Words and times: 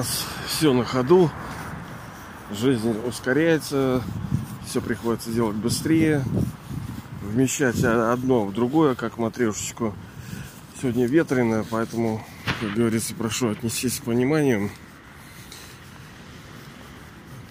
нас 0.00 0.26
все 0.46 0.72
на 0.72 0.82
ходу. 0.82 1.30
Жизнь 2.50 2.96
ускоряется, 3.06 4.02
все 4.66 4.80
приходится 4.80 5.30
делать 5.30 5.56
быстрее. 5.56 6.24
Вмещать 7.20 7.84
одно 7.84 8.46
в 8.46 8.54
другое, 8.54 8.94
как 8.94 9.18
матрешечку. 9.18 9.94
Сегодня 10.80 11.06
ветрено, 11.06 11.66
поэтому, 11.68 12.26
как 12.60 12.72
говорится, 12.72 13.14
прошу 13.14 13.50
отнестись 13.50 13.96
с 13.96 13.98
пониманием. 13.98 14.70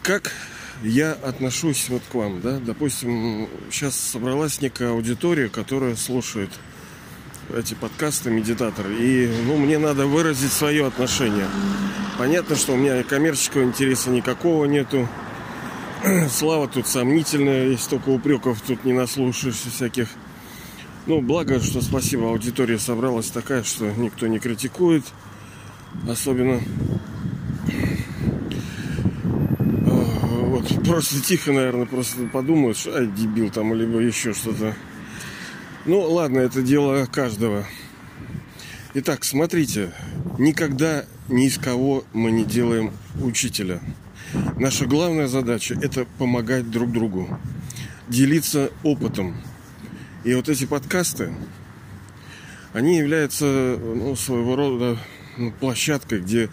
Как 0.02 0.31
я 0.81 1.11
отношусь 1.11 1.88
вот 1.89 2.02
к 2.11 2.16
вам, 2.16 2.41
да? 2.41 2.57
Допустим, 2.59 3.47
сейчас 3.70 3.95
собралась 3.95 4.59
некая 4.59 4.89
аудитория, 4.89 5.50
которая 5.50 5.95
слушает 5.95 6.50
эти 7.55 7.73
подкасты 7.73 8.30
медитаторы. 8.30 8.95
И 8.95 9.30
ну, 9.45 9.58
мне 9.58 9.77
надо 9.77 10.05
выразить 10.05 10.52
свое 10.52 10.85
отношение. 10.85 11.48
Понятно, 12.17 12.55
что 12.55 12.73
у 12.73 12.77
меня 12.77 13.02
коммерческого 13.03 13.63
интереса 13.63 14.09
никакого 14.09 14.66
нету. 14.66 15.08
Слава 16.30 16.67
тут 16.67 16.88
сомнительная, 16.88 17.67
если 17.67 17.91
только 17.91 18.09
упреков 18.09 18.62
тут 18.62 18.85
не 18.85 18.94
наслушаешься 18.94 19.70
всяких. 19.70 20.08
Ну, 21.05 21.22
благо, 21.22 21.59
что 21.59 21.81
спасибо, 21.81 22.30
аудитория 22.30 22.77
собралась 22.77 23.30
такая, 23.30 23.63
что 23.63 23.91
никто 23.91 24.27
не 24.27 24.39
критикует. 24.39 25.03
Особенно 26.08 26.61
вот 30.50 30.84
просто 30.84 31.22
тихо, 31.22 31.52
наверное, 31.52 31.86
просто 31.86 32.25
подумают, 32.25 32.77
что 32.77 32.95
ай, 32.95 33.08
дебил 33.08 33.50
там, 33.50 33.73
либо 33.73 34.00
еще 34.00 34.34
что-то. 34.34 34.75
Ну, 35.85 36.02
ладно, 36.02 36.39
это 36.39 36.61
дело 36.61 37.05
каждого. 37.05 37.66
Итак, 38.95 39.23
смотрите, 39.23 39.94
никогда 40.38 41.05
ни 41.30 41.47
из 41.47 41.58
кого 41.58 42.03
мы 42.11 42.31
не 42.31 42.44
делаем 42.44 42.91
учителя. 43.21 43.80
Наша 44.58 44.86
главная 44.86 45.27
задача– 45.27 45.80
это 45.81 46.05
помогать 46.17 46.69
друг 46.69 46.91
другу, 46.91 47.30
делиться 48.09 48.71
опытом. 48.83 49.38
И 50.25 50.33
вот 50.36 50.49
эти 50.49 50.66
подкасты, 50.66 51.33
они 52.73 52.97
являются 52.97 53.45
ну, 53.45 54.17
своего 54.17 54.58
рода 54.58 54.97
ну, 55.38 55.52
площадкой, 55.52 56.19
где 56.19 56.49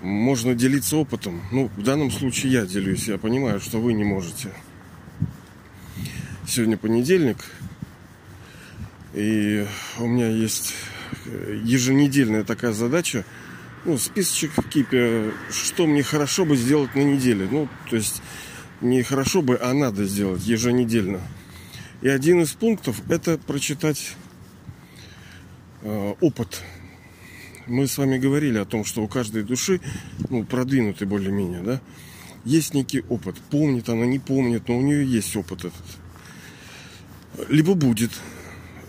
можно 0.00 0.54
делиться 0.54 0.96
опытом. 0.96 1.42
Ну, 1.50 1.70
в 1.76 1.82
данном 1.82 2.12
случае 2.12 2.52
я 2.52 2.66
делюсь, 2.66 3.08
я 3.08 3.18
понимаю, 3.18 3.58
что 3.58 3.80
вы 3.80 3.94
не 3.94 4.04
можете. 4.04 4.50
Сегодня 6.46 6.78
понедельник, 6.78 7.44
и 9.18 9.66
у 9.98 10.06
меня 10.06 10.28
есть 10.28 10.74
еженедельная 11.64 12.44
такая 12.44 12.72
задача, 12.72 13.24
ну, 13.84 13.98
списочек 13.98 14.52
в 14.56 14.68
кипе, 14.68 15.32
что 15.50 15.86
мне 15.86 16.02
хорошо 16.02 16.44
бы 16.44 16.56
сделать 16.56 16.94
на 16.94 17.00
неделе. 17.00 17.48
Ну, 17.50 17.68
то 17.90 17.96
есть 17.96 18.22
не 18.80 19.02
хорошо 19.02 19.42
бы, 19.42 19.58
а 19.60 19.72
надо 19.72 20.04
сделать 20.04 20.46
еженедельно. 20.46 21.20
И 22.00 22.08
один 22.08 22.42
из 22.42 22.52
пунктов 22.52 23.00
это 23.10 23.38
прочитать 23.38 24.14
э, 25.82 26.14
опыт. 26.20 26.62
Мы 27.66 27.88
с 27.88 27.98
вами 27.98 28.18
говорили 28.18 28.58
о 28.58 28.64
том, 28.64 28.84
что 28.84 29.02
у 29.02 29.08
каждой 29.08 29.42
души, 29.42 29.80
ну, 30.30 30.44
продвинутый 30.44 31.08
более-менее, 31.08 31.62
да, 31.62 31.80
есть 32.44 32.72
некий 32.72 33.02
опыт. 33.08 33.36
Помнит 33.50 33.88
она, 33.88 34.06
не 34.06 34.20
помнит, 34.20 34.68
но 34.68 34.78
у 34.78 34.82
нее 34.82 35.04
есть 35.04 35.34
опыт 35.34 35.64
этот. 35.64 37.48
Либо 37.48 37.74
будет, 37.74 38.12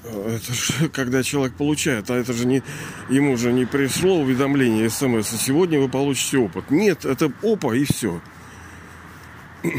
это 0.03 0.53
же 0.53 0.89
когда 0.93 1.23
человек 1.23 1.53
получает, 1.55 2.09
а 2.09 2.15
это 2.15 2.33
же 2.33 2.45
не 2.45 2.63
ему 3.09 3.37
же 3.37 3.51
не 3.51 3.65
пришло 3.65 4.19
уведомление 4.19 4.89
смс, 4.89 5.29
сегодня 5.29 5.79
вы 5.79 5.89
получите 5.89 6.37
опыт. 6.37 6.71
Нет, 6.71 7.05
это 7.05 7.31
опа 7.43 7.73
и 7.75 7.85
все. 7.85 8.21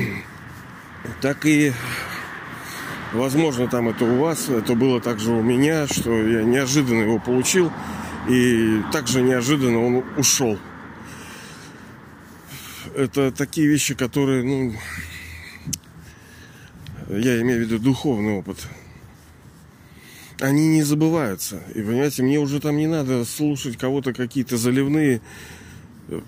Так 1.22 1.46
и 1.46 1.72
возможно 3.14 3.68
там 3.68 3.88
это 3.88 4.04
у 4.04 4.18
вас, 4.18 4.50
это 4.50 4.74
было 4.74 5.00
также 5.00 5.30
у 5.30 5.42
меня, 5.42 5.86
что 5.86 6.12
я 6.12 6.42
неожиданно 6.42 7.02
его 7.04 7.18
получил 7.18 7.72
и 8.28 8.82
также 8.92 9.22
неожиданно 9.22 9.82
он 9.82 10.04
ушел. 10.18 10.58
Это 12.94 13.32
такие 13.32 13.66
вещи, 13.66 13.94
которые, 13.94 14.44
ну, 14.44 14.74
я 17.08 17.40
имею 17.40 17.60
в 17.60 17.62
виду 17.62 17.78
духовный 17.78 18.34
опыт 18.34 18.58
они 20.40 20.68
не 20.68 20.82
забываются. 20.82 21.62
И 21.74 21.82
понимаете, 21.82 22.22
мне 22.22 22.38
уже 22.38 22.60
там 22.60 22.76
не 22.76 22.86
надо 22.86 23.24
слушать 23.24 23.76
кого-то 23.76 24.12
какие-то 24.12 24.56
заливные, 24.56 25.20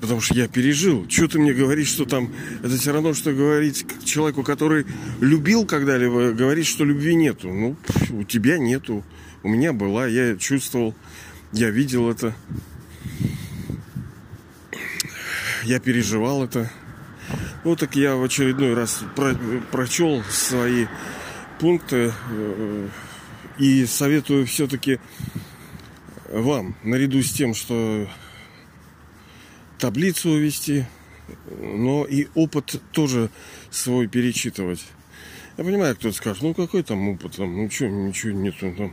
потому 0.00 0.20
что 0.20 0.34
я 0.34 0.48
пережил. 0.48 1.06
Что 1.08 1.28
ты 1.28 1.38
мне 1.38 1.52
говоришь, 1.52 1.88
что 1.88 2.04
там... 2.04 2.32
Это 2.62 2.76
все 2.76 2.92
равно, 2.92 3.14
что 3.14 3.32
говорить 3.32 3.84
человеку, 4.04 4.42
который 4.42 4.86
любил 5.20 5.66
когда-либо, 5.66 6.32
говорить, 6.32 6.66
что 6.66 6.84
любви 6.84 7.14
нету. 7.14 7.48
Ну, 7.48 7.76
у 8.10 8.24
тебя 8.24 8.58
нету. 8.58 9.02
У 9.42 9.48
меня 9.48 9.72
была, 9.72 10.06
я 10.06 10.36
чувствовал, 10.36 10.94
я 11.52 11.70
видел 11.70 12.10
это. 12.10 12.34
Я 15.64 15.80
переживал 15.80 16.44
это. 16.44 16.70
Ну, 17.64 17.76
так 17.76 17.94
я 17.94 18.16
в 18.16 18.22
очередной 18.22 18.74
раз 18.74 19.04
про 19.14 19.34
прочел 19.70 20.22
свои 20.28 20.86
пункты 21.60 22.12
э, 22.30 22.88
и 23.62 23.86
советую 23.86 24.44
все-таки 24.44 24.98
вам, 26.28 26.74
наряду 26.82 27.22
с 27.22 27.30
тем, 27.30 27.54
что 27.54 28.08
таблицу 29.78 30.36
вести, 30.36 30.84
но 31.60 32.04
и 32.04 32.26
опыт 32.34 32.82
тоже 32.90 33.30
свой 33.70 34.08
перечитывать. 34.08 34.84
Я 35.56 35.62
понимаю, 35.62 35.94
кто-то 35.94 36.16
скажет, 36.16 36.42
ну 36.42 36.54
какой 36.54 36.82
там 36.82 37.08
опыт, 37.10 37.36
там, 37.36 37.56
ну 37.56 37.70
что, 37.70 37.86
ничего 37.86 38.32
нету 38.32 38.74
там. 38.76 38.92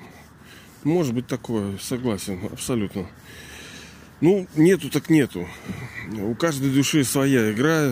Может 0.84 1.16
быть 1.16 1.26
такое, 1.26 1.80
согласен, 1.80 2.40
абсолютно. 2.52 3.08
Ну, 4.22 4.48
нету 4.56 4.92
так 4.92 5.10
нету. 5.10 5.48
У 6.12 6.36
каждой 6.36 6.70
души 6.70 7.04
своя 7.04 7.52
игра. 7.52 7.92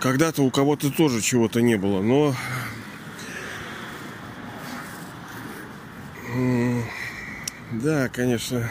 Когда-то 0.00 0.42
у 0.42 0.50
кого-то 0.50 0.90
тоже 0.90 1.20
чего-то 1.20 1.60
не 1.60 1.76
было, 1.76 2.00
но 2.00 2.34
Да, 7.72 8.08
конечно. 8.08 8.70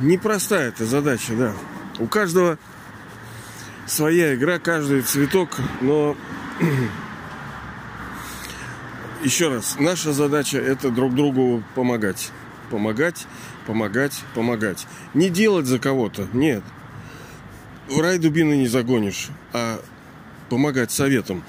Непростая 0.00 0.68
эта 0.68 0.84
задача, 0.86 1.34
да. 1.36 1.52
У 1.98 2.06
каждого 2.06 2.58
своя 3.86 4.34
игра, 4.34 4.58
каждый 4.58 5.02
цветок, 5.02 5.50
но 5.80 6.16
еще 9.22 9.48
раз, 9.48 9.76
наша 9.78 10.12
задача 10.12 10.58
это 10.58 10.90
друг 10.90 11.14
другу 11.14 11.62
помогать. 11.74 12.30
Помогать, 12.70 13.26
помогать, 13.66 14.24
помогать. 14.34 14.86
Не 15.12 15.28
делать 15.28 15.66
за 15.66 15.78
кого-то, 15.78 16.26
нет. 16.32 16.62
В 17.88 18.00
рай 18.00 18.18
дубины 18.18 18.56
не 18.56 18.66
загонишь, 18.66 19.28
а 19.52 19.80
помогать 20.48 20.90
советом. 20.90 21.44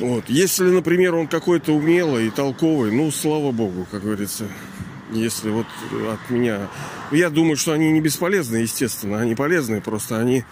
Вот. 0.00 0.30
Если, 0.30 0.64
например, 0.64 1.14
он 1.14 1.28
какой-то 1.28 1.72
умелый 1.72 2.28
и 2.28 2.30
толковый, 2.30 2.90
ну, 2.90 3.10
слава 3.10 3.52
богу, 3.52 3.86
как 3.90 4.02
говорится. 4.02 4.48
Если 5.12 5.50
вот 5.50 5.66
от 6.10 6.30
меня... 6.30 6.68
Я 7.10 7.28
думаю, 7.28 7.56
что 7.56 7.72
они 7.72 7.90
не 7.90 8.00
бесполезны, 8.00 8.58
естественно. 8.58 9.20
Они 9.20 9.34
полезные, 9.34 9.82
просто 9.82 10.18
они 10.18 10.44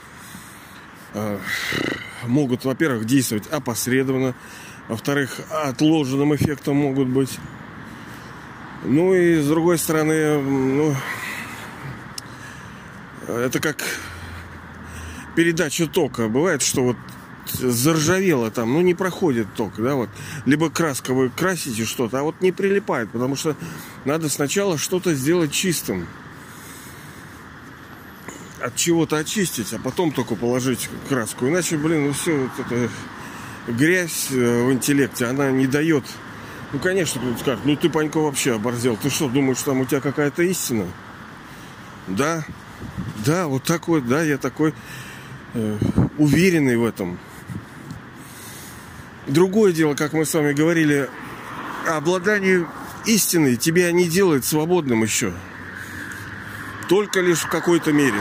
э, 1.15 1.39
могут, 2.27 2.65
во-первых, 2.65 3.07
действовать 3.07 3.47
опосредованно. 3.47 4.35
Во-вторых, 4.89 5.41
отложенным 5.51 6.35
эффектом 6.35 6.77
могут 6.77 7.09
быть. 7.09 7.39
Ну 8.85 9.15
и 9.15 9.41
с 9.41 9.47
другой 9.47 9.79
стороны, 9.79 10.41
ну, 10.41 10.95
это 13.27 13.61
как 13.61 13.85
передача 15.37 15.87
тока. 15.87 16.29
Бывает, 16.29 16.61
что 16.61 16.83
вот 16.83 16.97
заржавело 17.51 18.51
там, 18.51 18.73
ну 18.73 18.81
не 18.81 18.95
проходит 18.95 19.53
ток, 19.55 19.75
да, 19.77 19.95
вот. 19.95 20.11
Либо 20.47 20.71
краска 20.71 21.13
вы 21.15 21.31
красите 21.31 21.85
что-то, 21.85 22.21
а 22.21 22.23
вот 22.23 22.41
не 22.41 22.53
прилипает, 22.53 23.11
потому 23.11 23.37
что 23.37 23.57
надо 24.05 24.29
сначала 24.29 24.79
что-то 24.79 25.15
сделать 25.15 25.53
чистым. 25.53 26.07
От 28.61 28.75
чего-то 28.75 29.17
очистить, 29.17 29.73
а 29.73 29.79
потом 29.79 30.13
только 30.13 30.35
положить 30.35 30.89
краску. 31.09 31.47
Иначе, 31.47 31.77
блин, 31.77 32.09
ну 32.09 32.13
все 32.13 32.37
вот 32.37 32.67
это 32.67 32.91
грязь 33.69 34.29
э, 34.31 34.63
в 34.65 34.73
интеллекте, 34.73 35.27
она 35.27 35.51
не 35.51 35.67
дает. 35.67 36.05
Ну, 36.73 36.79
конечно, 36.79 37.21
кто-то 37.41 37.59
ну 37.65 37.77
ты, 37.77 37.89
Панько, 37.89 38.19
вообще 38.19 38.55
оборзел. 38.55 38.97
Ты 38.97 39.11
что, 39.11 39.29
думаешь, 39.29 39.63
там 39.63 39.81
у 39.81 39.85
тебя 39.85 40.01
какая-то 40.01 40.43
истина? 40.43 40.87
Да, 42.09 42.45
да, 43.25 43.47
вот 43.47 43.65
такой, 43.65 44.03
да, 44.03 44.23
я 44.23 44.39
такой 44.39 44.75
э, 45.55 45.79
уверенный 46.19 46.77
в 46.77 46.85
этом. 46.85 47.19
Другое 49.29 49.73
дело, 49.73 49.95
как 49.95 50.15
мы 50.15 50.25
с 50.25 50.33
вами 50.33 50.53
говорили, 50.55 51.09
обладание 51.87 52.67
истины 53.05 53.57
тебя 53.57 53.93
не 53.93 54.09
делает 54.09 54.45
свободным 54.45 55.03
еще. 55.03 55.33
Только 56.89 57.21
лишь 57.21 57.41
в 57.41 57.49
какой-то 57.49 57.93
мере. 57.93 58.21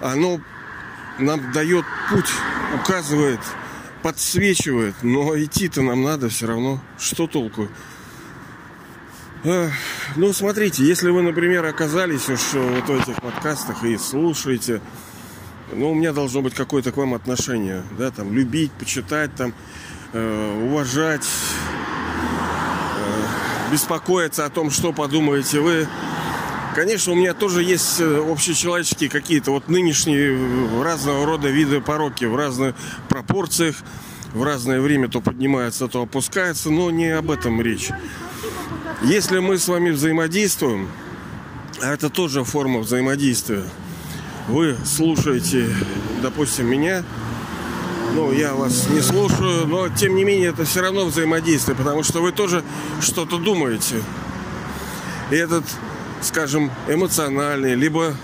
Оно 0.00 0.40
нам 1.18 1.52
дает 1.52 1.84
путь, 2.08 2.30
указывает, 2.80 3.40
подсвечивает, 4.02 4.94
но 5.02 5.36
идти-то 5.36 5.82
нам 5.82 6.02
надо 6.02 6.28
все 6.28 6.46
равно. 6.46 6.80
Что 6.98 7.26
толку? 7.26 7.68
Ну, 9.42 10.32
смотрите, 10.32 10.84
если 10.84 11.10
вы, 11.10 11.22
например, 11.22 11.64
оказались 11.64 12.28
уж 12.28 12.52
вот 12.52 12.88
в 12.88 13.02
этих 13.02 13.20
подкастах 13.20 13.82
и 13.84 13.98
слушаете, 13.98 14.80
ну, 15.72 15.92
у 15.92 15.94
меня 15.94 16.12
должно 16.12 16.42
быть 16.42 16.54
какое-то 16.54 16.92
к 16.92 16.96
вам 16.96 17.14
отношение, 17.14 17.82
да, 17.98 18.10
там, 18.10 18.32
любить, 18.32 18.72
почитать, 18.72 19.34
там, 19.34 19.54
э, 20.12 20.64
уважать, 20.64 21.26
э, 22.96 23.72
беспокоиться 23.72 24.44
о 24.44 24.50
том, 24.50 24.70
что 24.70 24.92
подумаете 24.92 25.60
вы. 25.60 25.88
Конечно, 26.74 27.12
у 27.12 27.16
меня 27.16 27.34
тоже 27.34 27.62
есть 27.62 28.00
э, 28.00 28.18
общечеловеческие 28.30 29.10
какие-то 29.10 29.50
вот 29.50 29.68
нынешние 29.68 30.36
э, 30.36 30.82
разного 30.82 31.26
рода 31.26 31.48
виды 31.48 31.80
пороки 31.80 32.24
в 32.24 32.36
разных 32.36 32.74
пропорциях, 33.08 33.76
в 34.32 34.42
разное 34.42 34.80
время 34.80 35.08
то 35.08 35.20
поднимается, 35.20 35.88
то 35.88 36.02
опускается, 36.02 36.70
но 36.70 36.90
не 36.90 37.08
об 37.08 37.30
этом 37.30 37.60
речь. 37.60 37.90
Если 39.02 39.38
мы 39.38 39.58
с 39.58 39.66
вами 39.66 39.90
взаимодействуем, 39.90 40.88
а 41.82 41.92
это 41.92 42.10
тоже 42.10 42.44
форма 42.44 42.80
взаимодействия, 42.80 43.64
вы 44.48 44.76
слушаете, 44.84 45.68
допустим, 46.22 46.66
меня, 46.66 47.04
ну, 48.14 48.32
я 48.32 48.54
вас 48.54 48.88
не 48.88 49.00
слушаю, 49.00 49.66
но, 49.66 49.88
тем 49.88 50.16
не 50.16 50.24
менее, 50.24 50.48
это 50.48 50.64
все 50.64 50.80
равно 50.80 51.04
взаимодействие, 51.04 51.76
потому 51.76 52.02
что 52.02 52.20
вы 52.20 52.32
тоже 52.32 52.64
что-то 53.00 53.38
думаете. 53.38 54.02
И 55.30 55.36
этот, 55.36 55.64
скажем, 56.20 56.70
эмоциональный, 56.88 57.74
либо 57.74 58.14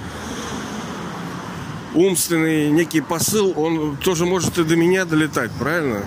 умственный 1.95 2.71
некий 2.71 3.01
посыл, 3.01 3.53
он 3.57 3.97
тоже 3.97 4.27
может 4.27 4.59
и 4.59 4.65
до 4.65 4.77
меня 4.77 5.05
долетать, 5.05 5.51
правильно? 5.53 6.03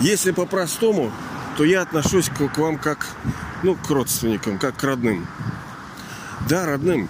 Если 0.00 0.32
по-простому, 0.32 1.10
то 1.56 1.64
я 1.64 1.82
отношусь 1.82 2.28
к, 2.28 2.58
вам 2.58 2.78
как, 2.78 3.06
ну, 3.62 3.76
к 3.76 3.88
родственникам, 3.88 4.58
как 4.58 4.76
к 4.76 4.84
родным. 4.84 5.26
Да, 6.48 6.66
родным. 6.66 7.08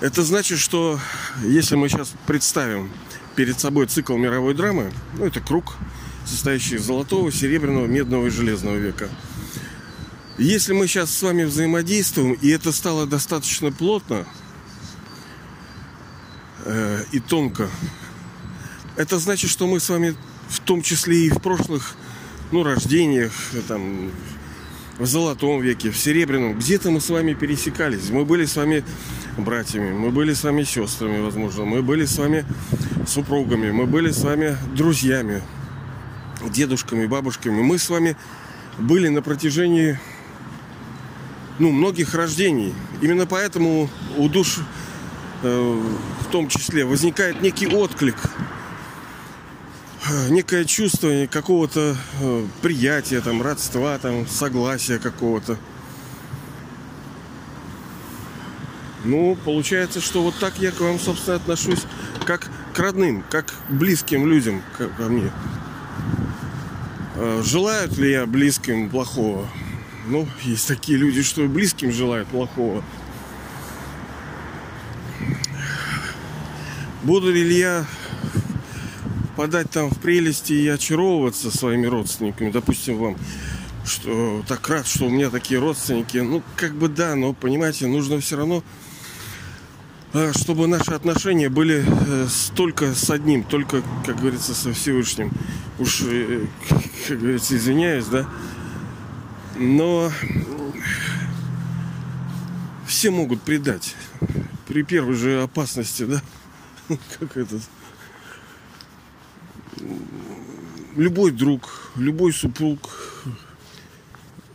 Это 0.00 0.22
значит, 0.22 0.58
что 0.58 1.00
если 1.42 1.76
мы 1.76 1.88
сейчас 1.88 2.12
представим 2.26 2.90
перед 3.36 3.58
собой 3.58 3.86
цикл 3.86 4.16
мировой 4.16 4.54
драмы, 4.54 4.92
ну, 5.14 5.24
это 5.24 5.40
круг, 5.40 5.76
состоящий 6.26 6.76
из 6.76 6.84
золотого, 6.84 7.32
серебряного, 7.32 7.86
медного 7.86 8.26
и 8.26 8.30
железного 8.30 8.76
века. 8.76 9.08
Если 10.36 10.72
мы 10.72 10.86
сейчас 10.86 11.10
с 11.10 11.22
вами 11.22 11.44
взаимодействуем, 11.44 12.32
и 12.32 12.48
это 12.48 12.70
стало 12.72 13.06
достаточно 13.06 13.72
плотно 13.72 14.26
э, 16.64 17.04
и 17.12 17.20
тонко, 17.20 17.70
это 18.96 19.18
значит, 19.18 19.50
что 19.50 19.66
мы 19.66 19.80
с 19.80 19.88
вами 19.88 20.16
в 20.48 20.60
том 20.60 20.82
числе 20.82 21.26
и 21.26 21.30
в 21.30 21.40
прошлых 21.40 21.96
ну, 22.54 22.62
рождениях, 22.62 23.32
там, 23.66 24.12
в 24.98 25.06
золотом 25.06 25.60
веке, 25.60 25.90
в 25.90 25.96
серебряном, 25.96 26.56
где-то 26.56 26.92
мы 26.92 27.00
с 27.00 27.10
вами 27.10 27.34
пересекались. 27.34 28.10
Мы 28.10 28.24
были 28.24 28.44
с 28.44 28.54
вами 28.54 28.84
братьями, 29.36 29.90
мы 29.92 30.10
были 30.10 30.34
с 30.34 30.44
вами 30.44 30.62
сестрами, 30.62 31.20
возможно, 31.20 31.64
мы 31.64 31.82
были 31.82 32.04
с 32.04 32.16
вами 32.16 32.44
супругами, 33.08 33.72
мы 33.72 33.86
были 33.86 34.12
с 34.12 34.22
вами 34.22 34.56
друзьями, 34.76 35.42
дедушками, 36.48 37.06
бабушками. 37.06 37.60
Мы 37.60 37.76
с 37.76 37.90
вами 37.90 38.16
были 38.78 39.08
на 39.08 39.20
протяжении 39.20 39.98
ну, 41.58 41.72
многих 41.72 42.14
рождений. 42.14 42.72
Именно 43.02 43.26
поэтому 43.26 43.90
у 44.16 44.28
душ 44.28 44.60
э, 45.42 45.82
в 46.20 46.30
том 46.30 46.46
числе 46.46 46.84
возникает 46.84 47.42
некий 47.42 47.66
отклик 47.66 48.16
некое 50.28 50.64
чувство 50.64 51.26
какого-то 51.30 51.96
э, 52.20 52.46
приятия, 52.62 53.20
там, 53.20 53.42
родства, 53.42 53.98
там, 53.98 54.26
согласия 54.26 54.98
какого-то. 54.98 55.56
Ну, 59.04 59.36
получается, 59.44 60.00
что 60.00 60.22
вот 60.22 60.34
так 60.38 60.58
я 60.58 60.72
к 60.72 60.80
вам, 60.80 60.98
собственно, 60.98 61.36
отношусь 61.36 61.84
как 62.26 62.50
к 62.74 62.78
родным, 62.78 63.22
как 63.30 63.46
к 63.46 63.70
близким 63.70 64.26
людям 64.26 64.62
ко, 64.76 64.88
ко 64.88 65.04
мне. 65.04 65.30
Э, 67.16 67.42
желают 67.44 67.96
ли 67.96 68.12
я 68.12 68.26
близким 68.26 68.90
плохого? 68.90 69.48
Ну, 70.06 70.28
есть 70.42 70.68
такие 70.68 70.98
люди, 70.98 71.22
что 71.22 71.42
и 71.42 71.48
близким 71.48 71.92
желают 71.92 72.28
плохого. 72.28 72.82
Буду 77.02 77.30
ли 77.30 77.58
я 77.58 77.86
подать 79.36 79.70
там 79.70 79.90
в 79.90 79.98
прелести 79.98 80.52
и 80.52 80.68
очаровываться 80.68 81.50
своими 81.50 81.86
родственниками, 81.86 82.50
допустим, 82.50 82.98
вам, 82.98 83.16
что 83.84 84.42
так 84.46 84.68
рад, 84.68 84.86
что 84.86 85.06
у 85.06 85.10
меня 85.10 85.30
такие 85.30 85.60
родственники. 85.60 86.18
Ну, 86.18 86.42
как 86.56 86.74
бы 86.74 86.88
да, 86.88 87.14
но, 87.14 87.32
понимаете, 87.32 87.86
нужно 87.86 88.20
все 88.20 88.36
равно, 88.36 88.62
а, 90.12 90.32
чтобы 90.32 90.66
наши 90.66 90.92
отношения 90.92 91.48
были 91.48 91.84
э, 91.86 92.26
только 92.54 92.94
с 92.94 93.10
одним, 93.10 93.42
только, 93.42 93.82
как 94.06 94.20
говорится, 94.20 94.54
со 94.54 94.72
Всевышним. 94.72 95.32
Уж, 95.78 96.02
э, 96.02 96.46
как 97.08 97.18
говорится, 97.18 97.56
извиняюсь, 97.56 98.06
да. 98.06 98.28
Но 99.56 100.10
все 102.86 103.10
могут 103.10 103.42
предать 103.42 103.94
при 104.66 104.82
первой 104.82 105.14
же 105.14 105.42
опасности, 105.42 106.04
да. 106.04 106.22
Как 107.18 107.36
это 107.36 107.58
любой 110.96 111.30
друг, 111.30 111.90
любой 111.96 112.32
супруг, 112.32 112.90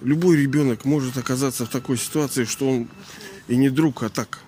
любой 0.02 0.38
ребенок 0.38 0.86
может 0.86 1.18
оказаться 1.18 1.66
в 1.66 1.70
такой 1.70 1.98
ситуации, 1.98 2.46
что 2.46 2.70
он 2.70 2.90
и 3.48 3.56
не 3.56 3.70
друг, 3.70 4.04
а 4.04 4.10
так. 4.10 4.40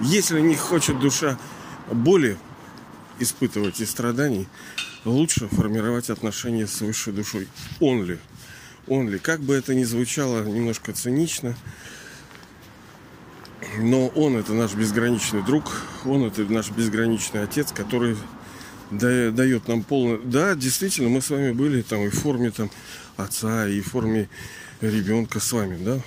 Если 0.00 0.40
не 0.40 0.54
хочет 0.54 0.98
душа 1.00 1.38
боли 1.90 2.36
испытывать 3.18 3.80
и 3.80 3.86
страданий, 3.86 4.48
лучше 5.04 5.48
формировать 5.48 6.10
отношения 6.10 6.66
с 6.66 6.80
высшей 6.80 7.12
душой. 7.12 7.48
Он 7.80 8.04
ли? 8.04 8.18
Он 8.86 9.08
ли? 9.08 9.18
Как 9.18 9.40
бы 9.40 9.54
это 9.54 9.74
ни 9.74 9.84
звучало 9.84 10.44
немножко 10.44 10.92
цинично, 10.92 11.56
но 13.78 14.08
он 14.08 14.36
это 14.36 14.52
наш 14.52 14.74
безграничный 14.74 15.42
друг, 15.42 15.82
он 16.04 16.24
это 16.24 16.42
наш 16.44 16.70
безграничный 16.70 17.42
отец, 17.42 17.72
который 17.72 18.16
дает 18.90 19.68
нам 19.68 19.82
полное... 19.82 20.18
Да, 20.18 20.54
действительно, 20.54 21.08
мы 21.08 21.20
с 21.20 21.30
вами 21.30 21.52
были 21.52 21.82
там 21.82 22.00
и 22.04 22.08
в 22.08 22.14
форме 22.14 22.50
там 22.50 22.70
отца, 23.16 23.68
и 23.68 23.80
в 23.80 23.88
форме 23.88 24.28
ребенка 24.80 25.40
с 25.40 25.52
вами, 25.52 25.82
да? 25.82 26.00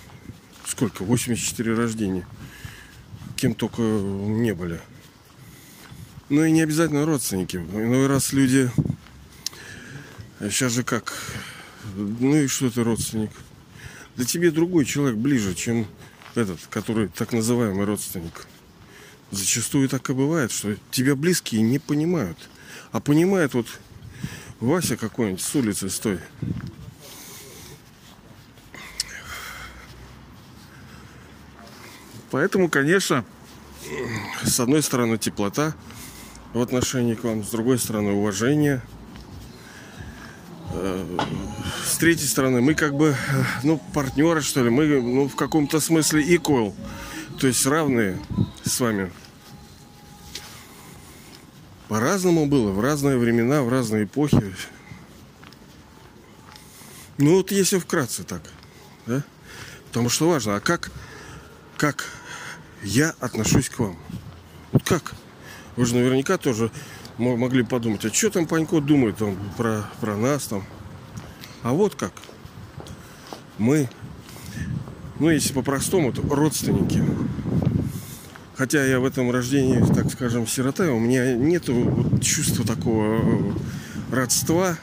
Сколько? 0.65 1.03
84 1.03 1.73
рождения. 1.73 2.27
Кем 3.35 3.55
только 3.55 3.81
не 3.81 4.53
были. 4.53 4.79
Ну 6.29 6.43
и 6.43 6.51
не 6.51 6.61
обязательно 6.61 7.05
родственники. 7.05 7.57
Иной 7.57 8.07
раз 8.07 8.33
люди... 8.33 8.69
Сейчас 10.39 10.73
же 10.73 10.83
как? 10.83 11.13
Ну 11.95 12.35
и 12.35 12.47
что 12.47 12.69
ты 12.69 12.83
родственник? 12.83 13.31
Да 14.17 14.23
тебе 14.23 14.51
другой 14.51 14.85
человек 14.85 15.17
ближе, 15.17 15.55
чем 15.55 15.87
этот, 16.37 16.59
который 16.69 17.07
так 17.07 17.33
называемый 17.33 17.85
родственник. 17.85 18.47
Зачастую 19.31 19.89
так 19.89 20.09
и 20.09 20.13
бывает, 20.13 20.51
что 20.51 20.75
тебя 20.91 21.15
близкие 21.15 21.61
не 21.61 21.79
понимают. 21.79 22.37
А 22.91 22.99
понимает 22.99 23.53
вот 23.53 23.67
Вася 24.59 24.97
какой-нибудь 24.97 25.41
с 25.41 25.55
улицы 25.55 25.89
стой. 25.89 26.19
Поэтому, 32.31 32.69
конечно, 32.69 33.25
с 34.43 34.59
одной 34.59 34.83
стороны 34.83 35.17
теплота 35.17 35.75
в 36.53 36.61
отношении 36.61 37.15
к 37.15 37.23
вам, 37.23 37.43
с 37.43 37.49
другой 37.49 37.79
стороны 37.79 38.11
уважение– 38.11 38.81
с 41.85 41.97
третьей 41.97 42.27
стороны, 42.27 42.61
мы 42.61 42.73
как 42.73 42.95
бы, 42.95 43.15
ну, 43.63 43.81
партнеры, 43.93 44.41
что 44.41 44.63
ли, 44.63 44.69
мы, 44.69 45.01
ну, 45.01 45.27
в 45.27 45.35
каком-то 45.35 45.79
смысле 45.79 46.23
equal, 46.23 46.73
то 47.39 47.47
есть 47.47 47.65
равные 47.65 48.17
с 48.63 48.79
вами. 48.79 49.11
По-разному 51.87 52.47
было, 52.47 52.71
в 52.71 52.81
разные 52.81 53.17
времена, 53.17 53.61
в 53.61 53.69
разные 53.69 54.03
эпохи. 54.03 54.53
Ну, 57.17 57.37
вот 57.37 57.51
если 57.51 57.79
вкратце 57.79 58.23
так, 58.23 58.41
да? 59.05 59.23
Потому 59.87 60.09
что 60.09 60.29
важно, 60.29 60.57
а 60.57 60.59
как 60.59 60.91
как 61.77 62.05
я 62.83 63.13
отношусь 63.19 63.69
к 63.69 63.79
вам. 63.79 63.97
Вот 64.71 64.83
как? 64.83 65.13
Вы 65.75 65.85
же 65.85 65.95
наверняка 65.95 66.37
тоже 66.37 66.71
могли 67.17 67.63
подумать, 67.63 68.05
а 68.05 68.13
что 68.13 68.29
там 68.29 68.45
Панько 68.45 68.79
думает 68.79 69.17
там, 69.17 69.37
про, 69.57 69.83
про 69.99 70.15
нас 70.15 70.45
там. 70.47 70.63
А 71.63 71.73
вот 71.73 71.95
как. 71.95 72.13
Мы, 73.57 73.89
ну 75.19 75.29
если 75.29 75.53
по-простому, 75.53 76.13
то 76.13 76.21
родственники. 76.21 77.03
Хотя 78.55 78.83
я 78.83 78.99
в 78.99 79.05
этом 79.05 79.29
рождении, 79.29 79.83
так 79.93 80.11
скажем, 80.11 80.47
сирота, 80.47 80.91
у 80.91 80.99
меня 80.99 81.35
нет 81.35 81.69
вот 81.69 82.23
чувства 82.23 82.65
такого 82.65 83.19
э, 83.21 83.51
родства. 84.11 84.77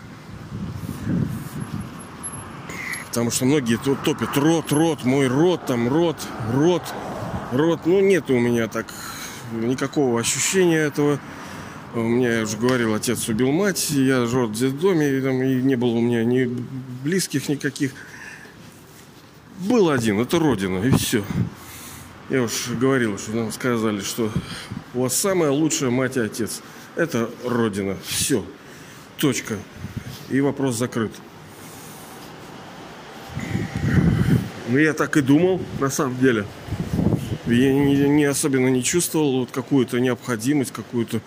Потому 3.08 3.30
что 3.30 3.44
многие 3.44 3.76
тут 3.76 4.02
топят 4.02 4.36
род, 4.36 4.70
род, 4.72 5.04
мой 5.04 5.26
род, 5.26 5.66
там 5.66 5.88
род, 5.88 6.16
род, 6.52 6.82
род. 7.52 7.80
Ну, 7.86 8.00
нет 8.00 8.30
у 8.30 8.38
меня 8.38 8.68
так 8.68 8.86
никакого 9.52 10.20
ощущения 10.20 10.78
этого. 10.78 11.18
У 11.94 12.00
меня, 12.00 12.38
я 12.38 12.42
уже 12.42 12.56
говорил, 12.56 12.92
отец 12.92 13.28
убил 13.28 13.52
мать, 13.52 13.90
я 13.90 14.26
жил 14.26 14.48
в 14.48 14.52
детдоме, 14.52 15.16
и, 15.16 15.20
там, 15.20 15.40
и 15.40 15.62
не 15.62 15.76
было 15.76 15.90
у 15.90 16.00
меня 16.00 16.24
ни 16.24 16.50
близких 17.04 17.48
никаких. 17.48 17.92
Был 19.60 19.90
один, 19.90 20.18
это 20.18 20.40
Родина, 20.40 20.84
и 20.84 20.90
все. 20.90 21.24
Я 22.30 22.42
уж 22.42 22.68
говорил, 22.80 23.16
что 23.16 23.36
нам 23.36 23.52
сказали, 23.52 24.00
что 24.00 24.32
у 24.92 25.02
вас 25.02 25.14
самая 25.14 25.52
лучшая 25.52 25.90
мать 25.90 26.16
и 26.16 26.20
отец. 26.20 26.62
Это 26.96 27.30
Родина. 27.44 27.96
Все. 28.04 28.44
Точка. 29.16 29.56
И 30.30 30.40
вопрос 30.40 30.74
закрыт. 30.76 31.12
Ну, 34.68 34.78
я 34.78 34.94
так 34.94 35.16
и 35.16 35.20
думал, 35.20 35.60
на 35.78 35.90
самом 35.90 36.18
деле. 36.18 36.44
Я 37.46 37.72
не, 37.72 38.08
не 38.08 38.24
особенно 38.24 38.66
не 38.66 38.82
чувствовал 38.82 39.40
вот 39.40 39.52
какую-то 39.52 40.00
необходимость, 40.00 40.72
какую-то 40.72 41.20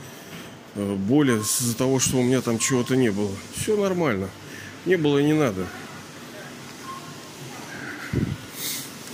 э, 0.77 0.95
боль 0.95 1.31
из-за 1.31 1.75
того, 1.75 1.99
что 1.99 2.17
у 2.17 2.23
меня 2.23 2.41
там 2.41 2.59
чего-то 2.59 2.95
не 2.95 3.09
было. 3.11 3.31
Все 3.55 3.75
нормально. 3.75 4.29
Не 4.85 4.95
было 4.95 5.17
и 5.17 5.23
не 5.25 5.33
надо. 5.33 5.65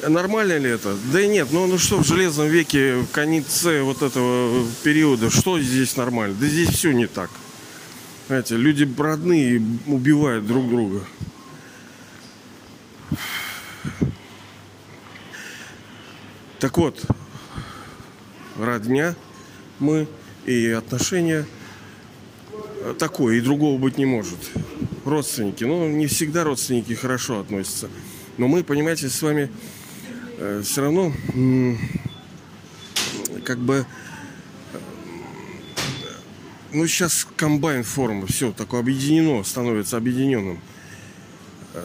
Нормально 0.07 0.57
ли 0.57 0.69
это? 0.69 0.95
Да 1.11 1.21
и 1.21 1.27
нет, 1.27 1.47
ну, 1.51 1.65
ну 1.65 1.77
что 1.77 1.97
в 1.97 2.05
железном 2.05 2.47
веке, 2.47 2.97
в 2.97 3.07
конце 3.07 3.81
вот 3.81 4.01
этого 4.01 4.65
периода, 4.83 5.29
что 5.29 5.59
здесь 5.59 5.95
нормально? 5.95 6.35
Да 6.39 6.45
здесь 6.45 6.69
все 6.69 6.91
не 6.91 7.07
так. 7.07 7.29
Знаете, 8.27 8.57
люди 8.57 8.87
родные 8.97 9.61
убивают 9.87 10.45
друг 10.45 10.69
друга. 10.69 11.05
Так 16.59 16.77
вот, 16.77 17.01
родня 18.57 19.15
мы 19.79 20.07
и 20.45 20.69
отношения 20.69 21.45
такое, 22.99 23.37
и 23.37 23.41
другого 23.41 23.77
быть 23.77 23.97
не 23.97 24.05
может. 24.05 24.37
Родственники, 25.05 25.63
ну, 25.63 25.87
не 25.89 26.07
всегда 26.07 26.43
родственники 26.43 26.93
хорошо 26.93 27.39
относятся. 27.39 27.89
Но 28.37 28.47
мы, 28.47 28.63
понимаете, 28.63 29.09
с 29.09 29.21
вами 29.21 29.49
э, 30.37 30.61
все 30.65 30.81
равно 30.81 31.13
э, 31.35 31.75
как 33.43 33.59
бы 33.59 33.85
э, 34.73 34.77
ну 36.71 36.87
сейчас 36.87 37.27
комбайн 37.35 37.83
форма, 37.83 38.27
все 38.27 38.51
такое 38.51 38.79
объединено, 38.79 39.43
становится 39.43 39.97
объединенным. 39.97 40.59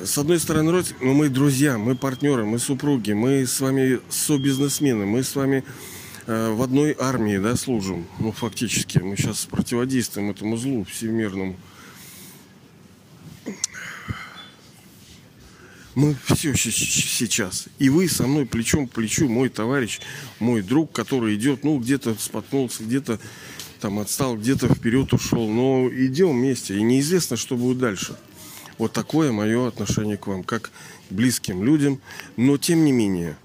С 0.04 0.18
одной 0.18 0.38
стороны, 0.38 0.70
родственники, 0.70 1.04
но 1.04 1.14
мы 1.14 1.28
друзья, 1.28 1.78
мы 1.78 1.96
партнеры, 1.96 2.44
мы 2.44 2.58
супруги, 2.58 3.12
мы 3.12 3.46
с 3.46 3.60
вами 3.60 4.00
со-бизнесмены, 4.10 5.06
мы 5.06 5.22
с 5.22 5.34
вами 5.34 5.64
э, 5.66 5.98
в 6.28 6.62
одной 6.62 6.94
армии 6.99 7.38
да, 7.38 7.56
служим. 7.56 8.06
Ну, 8.18 8.32
фактически, 8.32 8.99
мы 8.99 9.16
сейчас 9.16 9.47
противодействуем 9.47 10.30
этому 10.30 10.58
злу 10.58 10.85
всемирному. 10.85 11.56
Мы 15.94 16.14
все 16.26 16.54
сейчас. 16.54 17.68
И 17.78 17.88
вы 17.88 18.08
со 18.08 18.26
мной 18.26 18.44
плечом 18.44 18.87
к 18.87 18.92
плечу, 18.92 19.26
мой 19.26 19.49
товарищ, 19.49 20.00
мой 20.38 20.61
друг, 20.61 20.92
который 20.92 21.35
идет, 21.35 21.64
ну, 21.64 21.78
где-то 21.78 22.14
споткнулся, 22.20 22.85
где-то 22.85 23.18
там 23.80 23.99
отстал, 23.99 24.37
где-то 24.37 24.68
вперед 24.73 25.12
ушел. 25.14 25.49
Но 25.49 25.88
идем 25.90 26.38
вместе, 26.38 26.76
и 26.76 26.82
неизвестно, 26.82 27.38
что 27.38 27.56
будет 27.56 27.78
дальше. 27.78 28.16
Вот 28.76 28.92
такое 28.92 29.32
мое 29.32 29.66
отношение 29.66 30.18
к 30.18 30.26
вам, 30.26 30.44
как 30.44 30.70
к 31.08 31.12
близким 31.12 31.64
людям. 31.64 32.00
Но 32.37 32.58
тем 32.58 32.85
не 32.85 32.92
менее, 32.92 33.37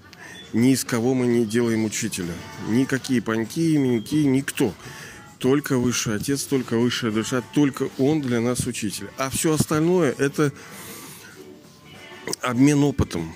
ни 0.54 0.72
из 0.72 0.84
кого 0.84 1.14
мы 1.14 1.26
не 1.26 1.44
делаем 1.44 1.84
учителя. 1.84 2.32
Никакие 2.68 3.20
паньки, 3.20 3.76
миньки, 3.76 4.24
никто. 4.24 4.72
Только 5.38 5.76
высший 5.76 6.16
отец, 6.16 6.44
только 6.44 6.78
высшая 6.78 7.10
душа, 7.10 7.42
только 7.52 7.90
он 7.98 8.22
для 8.22 8.40
нас 8.40 8.66
учитель. 8.66 9.08
А 9.18 9.28
все 9.28 9.52
остальное 9.52 10.14
это 10.16 10.52
обмен 12.40 12.82
опытом. 12.84 13.32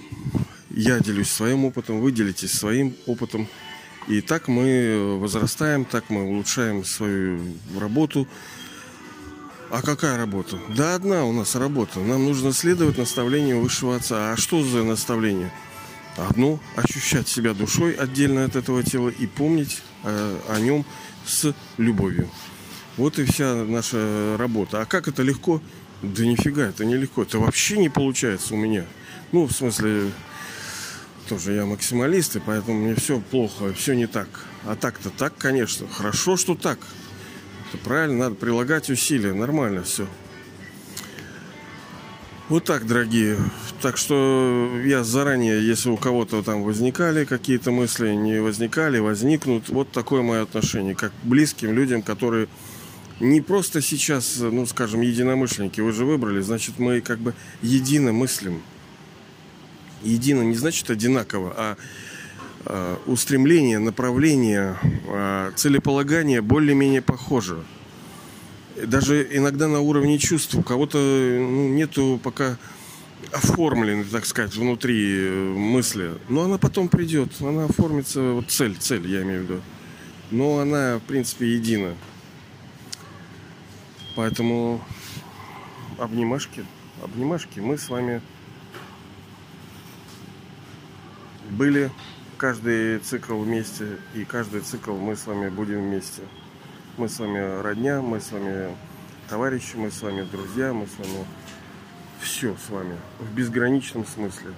Я 0.70 1.00
делюсь 1.00 1.30
своим 1.30 1.64
опытом, 1.64 2.00
вы 2.00 2.12
делитесь 2.12 2.52
своим 2.52 2.94
опытом. 3.06 3.48
И 4.06 4.22
так 4.22 4.48
мы 4.48 5.18
возрастаем, 5.18 5.84
так 5.84 6.08
мы 6.08 6.22
улучшаем 6.22 6.84
свою 6.84 7.40
работу, 7.78 8.26
а 9.70 9.82
какая 9.82 10.16
работа? 10.16 10.58
Да 10.74 10.94
одна 10.94 11.24
у 11.24 11.32
нас 11.32 11.54
работа. 11.54 12.00
Нам 12.00 12.24
нужно 12.24 12.52
следовать 12.52 12.96
наставлению 12.96 13.60
высшего 13.60 13.96
отца. 13.96 14.32
А 14.32 14.36
что 14.36 14.62
за 14.62 14.82
наставление? 14.82 15.52
Одно– 16.16 16.58
ощущать 16.76 17.28
себя 17.28 17.54
душой 17.54 17.92
отдельно 17.92 18.44
от 18.44 18.56
этого 18.56 18.82
тела 18.82 19.08
и 19.08 19.26
помнить 19.26 19.82
о, 20.02 20.40
о 20.48 20.60
нем 20.60 20.84
с 21.26 21.54
любовью. 21.76 22.28
Вот 22.96 23.18
и 23.20 23.24
вся 23.24 23.54
наша 23.54 24.36
работа. 24.36 24.80
А 24.80 24.84
как 24.84 25.06
это 25.06 25.22
легко? 25.22 25.62
Да 26.02 26.24
нифига, 26.24 26.66
это 26.66 26.84
не 26.84 26.96
легко. 26.96 27.22
Это 27.22 27.38
вообще 27.38 27.78
не 27.78 27.88
получается 27.88 28.54
у 28.54 28.56
меня. 28.56 28.84
Ну, 29.30 29.46
в 29.46 29.52
смысле, 29.52 30.10
тоже 31.28 31.52
я 31.52 31.66
максималист, 31.66 32.36
и 32.36 32.40
поэтому 32.40 32.80
мне 32.80 32.94
все 32.94 33.20
плохо, 33.20 33.72
все 33.74 33.94
не 33.94 34.06
так. 34.06 34.28
А 34.64 34.74
так-то 34.74 35.10
так, 35.10 35.36
конечно. 35.36 35.86
Хорошо, 35.88 36.36
что 36.36 36.54
так. 36.54 36.78
Это 37.68 37.78
правильно, 37.84 38.18
надо 38.18 38.34
прилагать 38.34 38.90
усилия. 38.90 39.32
Нормально 39.34 39.84
все. 39.84 40.08
Вот 42.48 42.64
так, 42.64 42.86
дорогие. 42.86 43.36
Так 43.82 43.96
что 43.96 44.70
я 44.84 45.04
заранее, 45.04 45.66
если 45.66 45.90
у 45.90 45.96
кого-то 45.96 46.42
там 46.42 46.62
возникали 46.62 47.24
какие-то 47.24 47.70
мысли, 47.70 48.14
не 48.14 48.40
возникали, 48.40 48.98
возникнут, 48.98 49.68
вот 49.68 49.92
такое 49.92 50.22
мое 50.22 50.42
отношение, 50.42 50.94
как 50.94 51.12
к 51.12 51.26
близким 51.26 51.72
людям, 51.72 52.02
которые 52.02 52.48
не 53.20 53.40
просто 53.40 53.82
сейчас, 53.82 54.38
ну, 54.38 54.64
скажем, 54.66 55.02
единомышленники, 55.02 55.80
вы 55.80 55.92
же 55.92 56.04
выбрали, 56.04 56.40
значит, 56.40 56.78
мы 56.78 57.00
как 57.00 57.18
бы 57.18 57.34
едино 57.60 58.12
мыслим. 58.12 58.62
Едино 60.02 60.42
не 60.42 60.54
значит 60.54 60.88
одинаково, 60.90 61.52
а 61.56 61.76
Э, 62.70 62.96
устремление, 63.06 63.78
направление, 63.78 64.76
э, 65.06 65.52
целеполагание 65.54 66.42
более-менее 66.42 67.00
похоже. 67.00 67.64
Даже 68.86 69.26
иногда 69.36 69.68
на 69.68 69.80
уровне 69.80 70.18
чувств 70.18 70.54
у 70.54 70.62
кого-то 70.62 70.98
ну, 70.98 71.68
нету 71.68 72.20
пока 72.22 72.58
оформлены, 73.32 74.04
так 74.04 74.26
сказать, 74.26 74.54
внутри 74.54 75.16
э, 75.16 75.52
мысли. 75.54 76.12
Но 76.28 76.42
она 76.42 76.58
потом 76.58 76.88
придет, 76.88 77.30
она 77.40 77.64
оформится, 77.64 78.20
вот 78.32 78.50
цель, 78.50 78.76
цель 78.76 79.06
я 79.06 79.22
имею 79.22 79.40
в 79.40 79.42
виду. 79.44 79.60
Но 80.30 80.58
она, 80.58 80.98
в 80.98 81.02
принципе, 81.02 81.54
едина. 81.54 81.94
Поэтому 84.14 84.82
обнимашки, 85.98 86.64
обнимашки, 87.02 87.60
мы 87.60 87.78
с 87.78 87.88
вами 87.88 88.20
были 91.50 91.90
каждый 92.36 92.98
цикл 92.98 93.38
вместе, 93.38 93.98
и 94.14 94.24
каждый 94.24 94.60
цикл 94.60 94.94
мы 94.94 95.16
с 95.16 95.26
вами 95.26 95.48
будем 95.48 95.82
вместе. 95.82 96.22
Мы 96.98 97.08
с 97.08 97.20
вами 97.20 97.60
родня, 97.62 98.02
мы 98.02 98.20
с 98.20 98.32
вами 98.32 98.76
товарищи, 99.28 99.76
мы 99.76 99.92
с 99.92 100.02
вами 100.02 100.22
друзья, 100.22 100.72
мы 100.72 100.88
с 100.88 100.98
вами 100.98 101.24
все 102.20 102.56
с 102.56 102.70
вами 102.70 102.96
в 103.20 103.32
безграничном 103.32 104.04
смысле. 104.04 104.52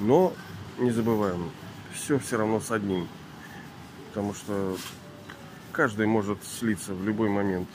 Но 0.00 0.34
не 0.78 0.90
забываем, 0.90 1.52
все 1.94 2.18
все 2.18 2.38
равно 2.38 2.58
с 2.58 2.72
одним. 2.72 3.06
Потому 4.08 4.34
что 4.34 4.76
каждый 5.70 6.08
может 6.08 6.42
слиться 6.42 6.92
в 6.92 7.04
любой 7.04 7.28
момент. 7.28 7.68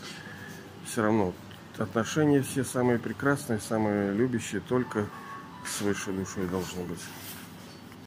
Все 0.86 1.04
равно 1.04 1.34
отношения 1.78 2.42
все 2.42 2.66
самые 2.66 3.00
прекрасные, 3.00 3.62
самые 3.62 4.12
любящие 4.12 4.60
только 4.60 5.08
с 5.66 5.80
высшей 5.80 6.14
душой 6.16 6.48
должны 6.48 6.84
быть. 6.84 7.00